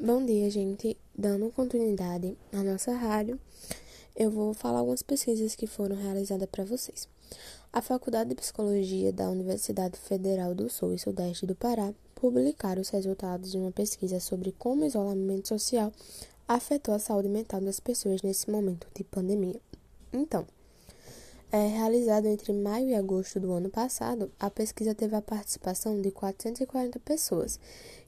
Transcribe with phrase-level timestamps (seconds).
[0.00, 0.96] Bom dia, gente.
[1.12, 3.36] Dando continuidade à nossa rádio,
[4.14, 7.08] eu vou falar algumas pesquisas que foram realizadas para vocês.
[7.72, 12.90] A Faculdade de Psicologia da Universidade Federal do Sul e Sudeste do Pará publicaram os
[12.90, 15.92] resultados de uma pesquisa sobre como o isolamento social
[16.46, 19.60] afetou a saúde mental das pessoas nesse momento de pandemia.
[20.12, 20.46] Então,
[21.50, 26.10] é, realizado entre maio e agosto do ano passado, a pesquisa teve a participação de
[26.10, 27.58] 440 pessoas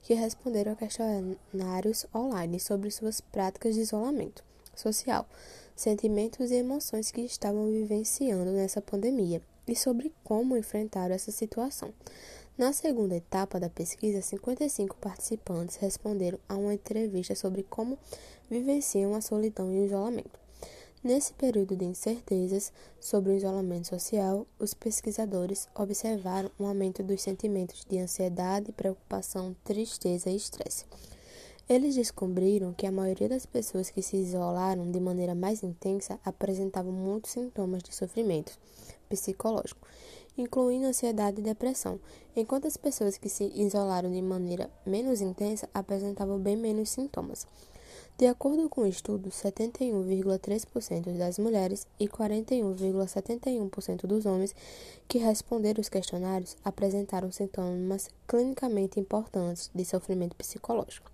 [0.03, 4.43] que responderam a questionários online sobre suas práticas de isolamento
[4.75, 5.27] social,
[5.75, 11.93] sentimentos e emoções que estavam vivenciando nessa pandemia e sobre como enfrentaram essa situação.
[12.57, 17.97] Na segunda etapa da pesquisa, 55 participantes responderam a uma entrevista sobre como
[18.49, 20.40] vivenciam a solidão e o isolamento.
[21.03, 27.83] Nesse período de incertezas sobre o isolamento social, os pesquisadores observaram um aumento dos sentimentos
[27.89, 30.85] de ansiedade, preocupação, tristeza e estresse.
[31.67, 36.91] Eles descobriram que a maioria das pessoas que se isolaram de maneira mais intensa apresentavam
[36.91, 38.59] muitos sintomas de sofrimento
[39.09, 39.87] psicológico,
[40.37, 41.99] incluindo ansiedade e depressão,
[42.35, 47.47] enquanto as pessoas que se isolaram de maneira menos intensa apresentavam bem menos sintomas.
[48.21, 54.53] De acordo com o estudo, 71,3% das mulheres e 41,71% dos homens
[55.07, 61.11] que responderam os questionários apresentaram sintomas clinicamente importantes de sofrimento psicológico.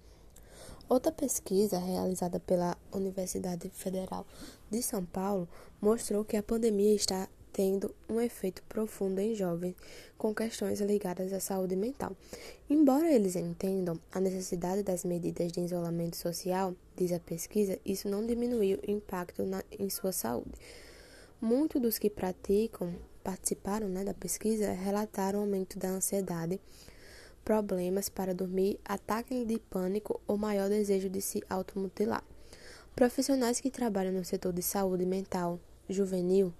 [0.89, 4.27] Outra pesquisa realizada pela Universidade Federal
[4.69, 5.47] de São Paulo
[5.79, 9.75] mostrou que a pandemia está tendo um efeito profundo em jovens
[10.17, 12.15] com questões ligadas à saúde mental.
[12.69, 18.25] Embora eles entendam a necessidade das medidas de isolamento social, diz a pesquisa, isso não
[18.25, 20.51] diminuiu o impacto na, em sua saúde.
[21.39, 26.59] Muitos dos que praticam, participaram né, da pesquisa, relataram aumento da ansiedade,
[27.43, 32.23] problemas para dormir, ataque de pânico ou maior desejo de se automutilar.
[32.95, 35.59] Profissionais que trabalham no setor de saúde mental
[35.89, 36.53] juvenil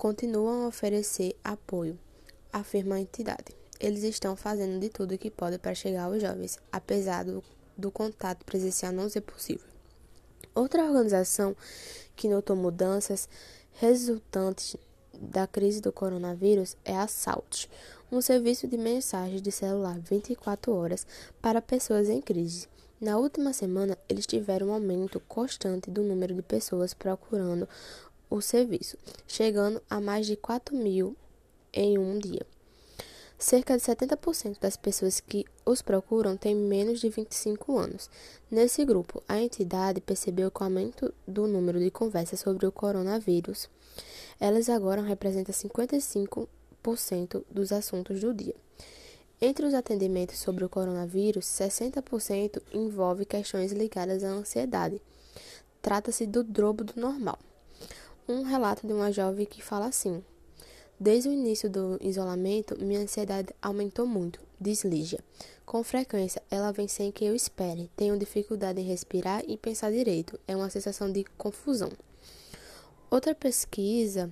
[0.00, 1.98] continuam a oferecer apoio,
[2.50, 3.54] afirma a entidade.
[3.78, 7.44] Eles estão fazendo de tudo que podem para chegar aos jovens, apesar do,
[7.76, 9.68] do contato presencial não ser possível.
[10.54, 11.54] Outra organização
[12.16, 13.28] que notou mudanças
[13.74, 14.74] resultantes
[15.12, 17.68] da crise do coronavírus é a SALT,
[18.10, 21.06] um serviço de mensagens de celular 24 horas
[21.42, 22.68] para pessoas em crise.
[22.98, 27.66] Na última semana, eles tiveram um aumento constante do número de pessoas procurando
[28.30, 28.96] o serviço,
[29.26, 31.16] chegando a mais de 4 mil
[31.72, 32.46] em um dia.
[33.36, 38.10] Cerca de 70% das pessoas que os procuram têm menos de 25 anos.
[38.50, 43.68] Nesse grupo, a entidade percebeu que o aumento do número de conversas sobre o coronavírus,
[44.38, 48.54] elas agora representam 55% dos assuntos do dia.
[49.40, 55.00] Entre os atendimentos sobre o coronavírus, 60% envolve questões ligadas à ansiedade.
[55.80, 57.38] Trata-se do drobo do normal
[58.28, 60.22] um relato de uma jovem que fala assim:
[60.98, 65.18] Desde o início do isolamento, minha ansiedade aumentou muito, diz Lígia.
[65.64, 67.90] Com frequência, ela vem sem que eu espere.
[67.96, 70.38] Tenho dificuldade em respirar e pensar direito.
[70.46, 71.90] É uma sensação de confusão.
[73.10, 74.30] Outra pesquisa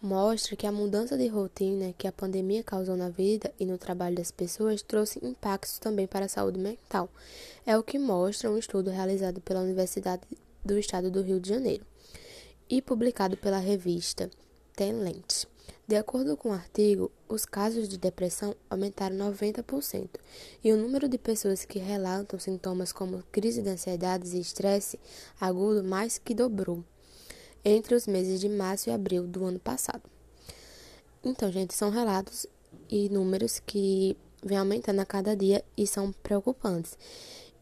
[0.00, 4.14] mostra que a mudança de rotina que a pandemia causou na vida e no trabalho
[4.14, 7.08] das pessoas trouxe impactos também para a saúde mental.
[7.66, 10.22] É o que mostra um estudo realizado pela Universidade
[10.64, 11.84] do Estado do Rio de Janeiro
[12.68, 14.30] e publicado pela revista
[14.74, 15.46] Tenlent.
[15.86, 20.08] De acordo com o artigo, os casos de depressão aumentaram 90%
[20.62, 24.98] e o número de pessoas que relatam sintomas como crise de ansiedade e estresse
[25.40, 26.84] agudo mais que dobrou
[27.64, 30.02] entre os meses de março e abril do ano passado.
[31.22, 32.46] Então, gente, são relatos
[32.90, 36.96] e números que vêm aumentando a cada dia e são preocupantes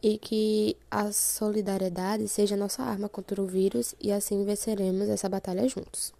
[0.02, 5.68] e que a solidariedade seja nossa arma contra o vírus e assim venceremos essa batalha
[5.68, 6.12] juntos.